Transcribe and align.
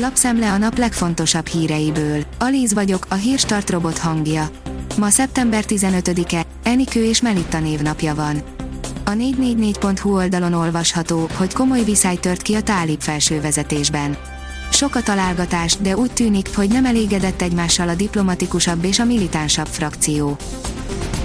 Lapszemle 0.00 0.52
a 0.52 0.56
nap 0.56 0.78
legfontosabb 0.78 1.46
híreiből. 1.46 2.24
Alíz 2.38 2.74
vagyok, 2.74 3.06
a 3.08 3.14
hírstart 3.14 3.70
robot 3.70 3.98
hangja. 3.98 4.50
Ma 4.98 5.08
szeptember 5.08 5.64
15-e, 5.68 6.46
Enikő 6.62 7.04
és 7.04 7.20
Melitta 7.20 7.60
névnapja 7.60 8.14
van. 8.14 8.42
A 9.04 9.10
444.hu 9.10 10.14
oldalon 10.14 10.52
olvasható, 10.52 11.28
hogy 11.36 11.52
komoly 11.52 11.84
viszály 11.84 12.16
tört 12.16 12.42
ki 12.42 12.54
a 12.54 12.62
tálib 12.62 13.00
felsővezetésben. 13.00 14.16
Sok 14.72 14.94
a 14.94 15.02
találgatás, 15.02 15.76
de 15.76 15.96
úgy 15.96 16.12
tűnik, 16.12 16.56
hogy 16.56 16.68
nem 16.68 16.84
elégedett 16.84 17.42
egymással 17.42 17.88
a 17.88 17.94
diplomatikusabb 17.94 18.84
és 18.84 18.98
a 18.98 19.04
militánsabb 19.04 19.66
frakció. 19.66 20.36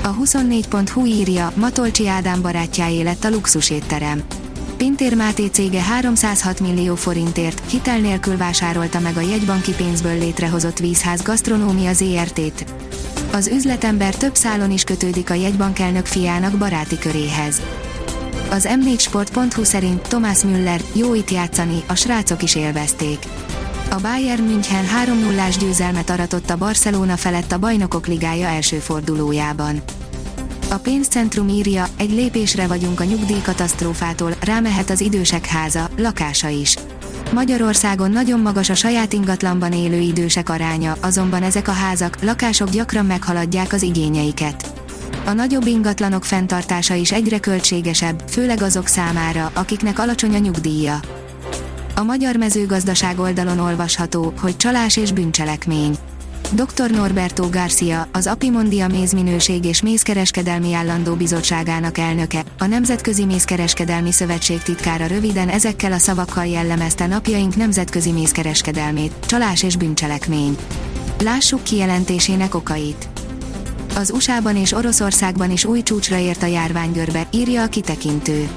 A 0.03 0.15
24.hu 0.15 1.05
írja, 1.05 1.51
Matolcsi 1.55 2.07
Ádám 2.07 2.41
barátjáé 2.41 3.01
lett 3.01 3.23
a 3.23 3.29
luxusétterem. 3.29 4.23
Pintér 4.83 5.15
Máté 5.15 5.45
cége 5.45 5.81
306 5.81 6.59
millió 6.59 6.95
forintért, 6.95 7.71
hitel 7.71 7.99
nélkül 7.99 8.37
vásárolta 8.37 8.99
meg 8.99 9.17
a 9.17 9.21
jegybanki 9.21 9.71
pénzből 9.71 10.17
létrehozott 10.17 10.79
vízház 10.79 11.21
gasztronómia 11.21 11.93
ZRT-t. 11.93 12.65
Az 13.31 13.47
üzletember 13.47 14.15
több 14.15 14.35
szálon 14.35 14.71
is 14.71 14.83
kötődik 14.83 15.29
a 15.29 15.33
jegybankelnök 15.33 16.05
fiának 16.05 16.57
baráti 16.57 16.97
köréhez. 16.97 17.61
Az 18.49 18.67
m4sport.hu 18.71 19.63
szerint 19.63 20.01
Thomas 20.01 20.43
Müller, 20.43 20.81
jó 20.93 21.13
itt 21.13 21.31
játszani, 21.31 21.83
a 21.87 21.95
srácok 21.95 22.43
is 22.43 22.55
élvezték. 22.55 23.17
A 23.89 23.99
Bayern 24.01 24.43
München 24.43 24.85
3-0-ás 25.05 25.57
győzelmet 25.57 26.09
aratott 26.09 26.49
a 26.49 26.57
Barcelona 26.57 27.17
felett 27.17 27.51
a 27.51 27.59
Bajnokok 27.59 28.07
Ligája 28.07 28.47
első 28.47 28.77
fordulójában. 28.77 29.81
A 30.73 30.77
pénzcentrum 30.77 31.47
írja, 31.47 31.85
egy 31.97 32.11
lépésre 32.11 32.67
vagyunk 32.67 32.99
a 32.99 33.03
nyugdíjkatasztrófától, 33.03 34.35
rámehet 34.41 34.89
az 34.89 35.01
idősek 35.01 35.45
háza, 35.45 35.89
lakása 35.97 36.47
is. 36.47 36.75
Magyarországon 37.33 38.11
nagyon 38.11 38.39
magas 38.39 38.69
a 38.69 38.75
saját 38.75 39.13
ingatlanban 39.13 39.73
élő 39.73 39.99
idősek 39.99 40.49
aránya, 40.49 40.95
azonban 41.01 41.43
ezek 41.43 41.67
a 41.67 41.71
házak, 41.71 42.17
lakások 42.21 42.69
gyakran 42.69 43.05
meghaladják 43.05 43.73
az 43.73 43.81
igényeiket. 43.81 44.73
A 45.25 45.31
nagyobb 45.31 45.65
ingatlanok 45.65 46.25
fenntartása 46.25 46.93
is 46.93 47.11
egyre 47.11 47.39
költségesebb, 47.39 48.23
főleg 48.29 48.61
azok 48.61 48.87
számára, 48.87 49.51
akiknek 49.53 49.99
alacsony 49.99 50.35
a 50.35 50.39
nyugdíja. 50.39 50.99
A 51.95 52.03
magyar 52.03 52.35
mezőgazdaság 52.35 53.19
oldalon 53.19 53.59
olvasható, 53.59 54.33
hogy 54.39 54.57
csalás 54.57 54.97
és 54.97 55.11
bűncselekmény. 55.11 55.97
Dr. 56.53 56.91
Norberto 56.91 57.49
Garcia, 57.49 58.07
az 58.11 58.27
Apimondia 58.27 58.87
Mézminőség 58.87 59.65
és 59.65 59.81
Mézkereskedelmi 59.81 60.73
Állandó 60.73 61.15
Bizottságának 61.15 61.97
elnöke, 61.97 62.43
a 62.57 62.65
Nemzetközi 62.65 63.25
Mézkereskedelmi 63.25 64.11
Szövetség 64.11 64.61
titkára 64.61 65.07
röviden 65.07 65.49
ezekkel 65.49 65.91
a 65.91 65.97
szavakkal 65.97 66.45
jellemezte 66.45 67.07
napjaink 67.07 67.55
nemzetközi 67.55 68.11
mézkereskedelmét, 68.11 69.13
csalás 69.25 69.63
és 69.63 69.75
bűncselekmény. 69.75 70.57
Lássuk 71.23 71.63
kijelentésének 71.63 72.55
okait. 72.55 73.07
Az 73.95 74.11
USA-ban 74.11 74.55
és 74.55 74.71
Oroszországban 74.71 75.51
is 75.51 75.65
új 75.65 75.83
csúcsra 75.83 76.17
ért 76.17 76.43
a 76.43 76.45
járványgörbe, 76.45 77.27
írja 77.31 77.63
a 77.63 77.67
kitekintő. 77.67 78.49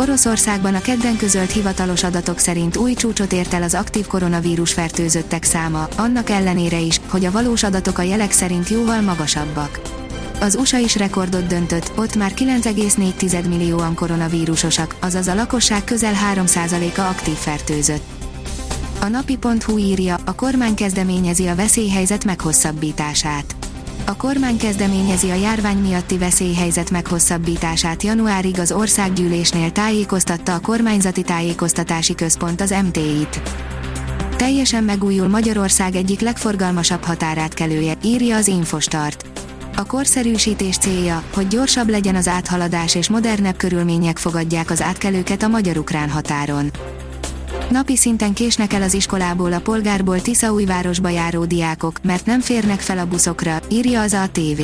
Oroszországban 0.00 0.74
a 0.74 0.80
kedden 0.80 1.16
közölt 1.16 1.50
hivatalos 1.50 2.02
adatok 2.02 2.38
szerint 2.38 2.76
új 2.76 2.94
csúcsot 2.94 3.32
ért 3.32 3.54
el 3.54 3.62
az 3.62 3.74
aktív 3.74 4.06
koronavírus 4.06 4.72
fertőzöttek 4.72 5.44
száma, 5.44 5.88
annak 5.96 6.30
ellenére 6.30 6.78
is, 6.78 7.00
hogy 7.08 7.24
a 7.24 7.30
valós 7.30 7.62
adatok 7.62 7.98
a 7.98 8.02
jelek 8.02 8.32
szerint 8.32 8.68
jóval 8.68 9.00
magasabbak. 9.00 9.80
Az 10.40 10.56
USA 10.56 10.78
is 10.78 10.96
rekordot 10.96 11.46
döntött, 11.46 11.92
ott 11.96 12.16
már 12.16 12.32
9,4 12.34 13.48
millióan 13.48 13.94
koronavírusosak, 13.94 14.96
azaz 15.00 15.28
a 15.28 15.34
lakosság 15.34 15.84
közel 15.84 16.14
3%-a 16.34 17.00
aktív 17.00 17.34
fertőzött. 17.34 18.04
A 19.00 19.08
napi.hu 19.08 19.78
írja, 19.78 20.16
a 20.24 20.34
kormány 20.34 20.74
kezdeményezi 20.74 21.46
a 21.46 21.54
veszélyhelyzet 21.54 22.24
meghosszabbítását 22.24 23.67
a 24.08 24.16
kormány 24.16 24.56
kezdeményezi 24.56 25.30
a 25.30 25.34
járvány 25.34 25.76
miatti 25.76 26.18
veszélyhelyzet 26.18 26.90
meghosszabbítását 26.90 28.02
januárig 28.02 28.58
az 28.58 28.72
országgyűlésnél 28.72 29.70
tájékoztatta 29.70 30.54
a 30.54 30.60
kormányzati 30.60 31.22
tájékoztatási 31.22 32.14
központ 32.14 32.60
az 32.60 32.74
MTI-t. 32.84 33.40
Teljesen 34.36 34.84
megújul 34.84 35.28
Magyarország 35.28 35.94
egyik 35.94 36.20
legforgalmasabb 36.20 37.04
határátkelője, 37.04 37.94
írja 38.02 38.36
az 38.36 38.48
Infostart. 38.48 39.24
A 39.76 39.84
korszerűsítés 39.84 40.76
célja, 40.78 41.22
hogy 41.34 41.48
gyorsabb 41.48 41.88
legyen 41.88 42.14
az 42.14 42.28
áthaladás 42.28 42.94
és 42.94 43.08
modernebb 43.08 43.56
körülmények 43.56 44.18
fogadják 44.18 44.70
az 44.70 44.82
átkelőket 44.82 45.42
a 45.42 45.48
magyar-ukrán 45.48 46.10
határon. 46.10 46.70
Napi 47.70 47.96
szinten 47.96 48.32
késnek 48.32 48.72
el 48.72 48.82
az 48.82 48.94
iskolából 48.94 49.52
a 49.52 49.60
polgárból 49.60 50.20
Tiszaújvárosba 50.20 51.08
járó 51.08 51.44
diákok, 51.44 51.98
mert 52.02 52.26
nem 52.26 52.40
férnek 52.40 52.80
fel 52.80 52.98
a 52.98 53.06
buszokra, 53.06 53.60
írja 53.70 54.00
az 54.00 54.14
ATV. 54.14 54.60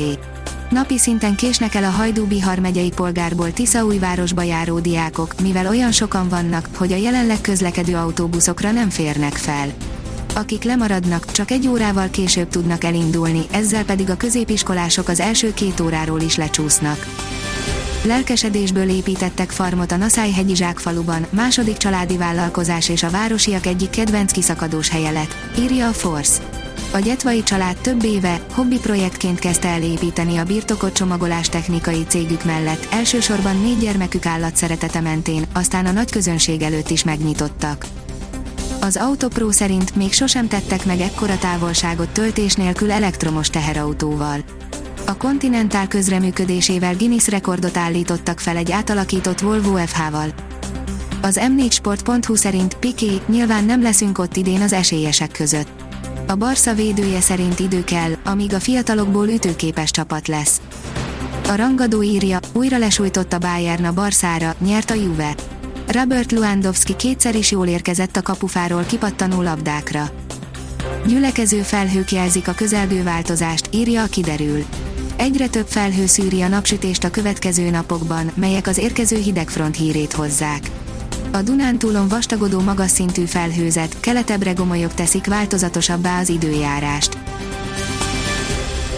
Napi 0.71 0.99
szinten 0.99 1.35
késnek 1.35 1.75
el 1.75 1.85
a 1.85 1.91
Hajdú-Bihar 1.91 2.59
megyei 2.59 2.93
polgárból 2.97 3.53
Tiszaújvárosba 3.53 4.43
járó 4.43 4.79
diákok, 4.79 5.41
mivel 5.41 5.67
olyan 5.67 5.93
sokan 5.93 6.29
vannak, 6.29 6.69
hogy 6.77 6.93
a 6.93 6.97
jelenleg 6.97 7.41
közlekedő 7.41 7.97
autóbuszokra 7.97 8.71
nem 8.71 8.91
férnek 8.91 9.35
fel. 9.37 9.69
Akik 10.35 10.63
lemaradnak, 10.63 11.33
csak 11.33 11.51
egy 11.51 11.69
órával 11.69 12.09
később 12.11 12.49
tudnak 12.49 12.85
elindulni, 12.85 13.43
ezzel 13.51 13.85
pedig 13.85 14.11
a 14.11 14.17
középiskolások 14.17 15.09
az 15.09 15.21
első 15.21 15.55
két 15.55 15.81
óráról 15.81 16.21
is 16.21 16.37
lecsúsznak. 16.37 17.07
Lelkesedésből 18.07 18.89
építettek 18.89 19.51
farmot 19.51 19.93
a 19.93 19.97
Naszály-hegyi 19.97 20.55
zsákfaluban, 20.55 21.27
második 21.31 21.77
családi 21.77 22.17
vállalkozás 22.17 22.89
és 22.89 23.03
a 23.03 23.11
városiak 23.11 23.67
egyik 23.67 23.91
kedvenc 23.91 24.33
kiszakadós 24.33 24.89
helye 24.89 25.11
lett, 25.11 25.37
írja 25.59 25.89
a 25.89 25.93
Force. 25.93 26.43
A 26.93 26.99
Gyetvai 26.99 27.43
család 27.43 27.77
több 27.77 28.05
éve, 28.05 28.41
hobbi 28.53 28.79
projektként 28.79 29.39
kezdte 29.39 29.69
el 29.69 29.83
építeni 29.83 30.37
a 30.37 30.45
birtokot 30.45 30.93
csomagolás 30.93 31.49
technikai 31.49 32.05
cégük 32.09 32.45
mellett, 32.45 32.87
elsősorban 32.91 33.61
négy 33.61 33.79
gyermekük 33.79 34.27
állat 34.27 34.57
szeretete 34.57 35.01
mentén, 35.01 35.45
aztán 35.53 35.87
a 35.87 35.93
nagy 35.93 36.11
közönség 36.11 36.63
előtt 36.63 36.91
is 36.91 37.05
megnyitottak. 37.05 37.87
Az 38.81 38.97
Autopro 38.97 39.53
szerint 39.53 39.97
még 39.97 40.13
sosem 40.13 40.49
tettek 40.49 40.85
meg 40.85 41.01
ekkora 41.01 41.39
távolságot 41.39 42.09
töltés 42.09 42.55
nélkül 42.55 42.93
elektromos 42.93 43.51
teherautóval. 43.51 44.39
A 45.07 45.17
Continental 45.17 45.89
közreműködésével 45.89 46.97
Guinness 46.97 47.29
rekordot 47.29 47.77
állítottak 47.77 48.41
fel 48.41 48.57
egy 48.57 48.73
átalakított 48.73 49.41
Volvo 49.41 49.77
FH-val. 49.77 50.29
Az 51.23 51.41
m4sport.hu 51.43 52.35
szerint 52.35 52.75
Piqué, 52.75 53.21
nyilván 53.27 53.65
nem 53.65 53.83
leszünk 53.83 54.19
ott 54.19 54.37
idén 54.37 54.61
az 54.61 54.73
esélyesek 54.73 55.31
között. 55.31 55.69
A 56.27 56.35
Barca 56.35 56.75
védője 56.75 57.21
szerint 57.21 57.59
idő 57.59 57.85
kell, 57.85 58.13
amíg 58.25 58.55
a 58.55 58.61
fiatalokból 58.61 59.29
ütőképes 59.29 59.91
csapat 59.91 60.29
lesz. 60.29 60.61
A 61.49 61.55
rangadó 61.55 62.03
írja, 62.03 62.39
újra 62.53 62.79
lesújtott 62.79 63.33
a 63.33 63.39
Bayern 63.39 63.85
a 63.85 63.93
Barszára, 63.93 64.55
nyert 64.59 64.91
a 64.91 64.95
Juve. 64.95 65.35
Robert 65.87 66.33
Lewandowski 66.33 66.97
kétszer 66.97 67.35
is 67.35 67.51
jól 67.51 67.67
érkezett 67.67 68.17
a 68.17 68.23
kapufáról 68.23 68.85
kipattanó 68.85 69.43
labdákra. 69.43 70.11
Gyülekező 71.07 71.61
felhők 71.61 72.13
jelzik 72.13 72.49
a 72.49 72.53
közelgő 72.53 73.03
változást, 73.03 73.69
írja 73.73 74.03
a 74.03 74.07
kiderül. 74.07 74.65
Egyre 75.17 75.49
több 75.49 75.67
felhő 75.67 76.07
szűri 76.07 76.43
a 76.43 76.49
napsütést 76.49 77.05
a 77.05 77.11
következő 77.11 77.71
napokban, 77.71 78.31
melyek 78.35 78.67
az 78.67 78.79
érkező 78.79 79.17
hidegfront 79.17 79.77
hírét 79.77 80.13
hozzák. 80.13 80.71
A 81.33 81.43
Dunántúlon 81.43 82.09
vastagodó 82.09 82.61
magas 82.61 82.91
szintű 82.91 83.25
felhőzet, 83.25 84.01
keletebbre 84.01 84.53
gomolyok 84.53 84.95
teszik 84.95 85.27
változatosabbá 85.27 86.21
az 86.21 86.29
időjárást. 86.29 87.19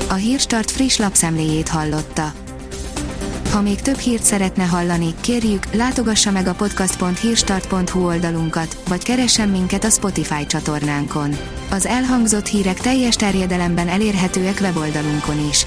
A 0.09 0.15
Hírstart 0.15 0.71
friss 0.71 0.97
lapszemléjét 0.97 1.69
hallotta. 1.69 2.33
Ha 3.53 3.63
még 3.63 3.81
több 3.81 3.99
hírt 3.99 4.23
szeretne 4.23 4.65
hallani, 4.65 5.15
kérjük, 5.21 5.75
látogassa 5.75 6.31
meg 6.31 6.47
a 6.47 6.55
podcast.hírstart.hu 6.55 8.07
oldalunkat, 8.07 8.77
vagy 8.89 9.03
keressen 9.03 9.49
minket 9.49 9.85
a 9.85 9.91
Spotify 9.91 10.47
csatornánkon. 10.47 11.37
Az 11.71 11.87
elhangzott 11.87 12.47
hírek 12.47 12.81
teljes 12.81 13.17
terjedelemben 13.17 13.89
elérhetőek 13.89 14.59
weboldalunkon 14.61 15.49
is. 15.49 15.67